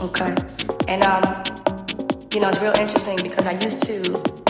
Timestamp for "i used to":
3.46-4.45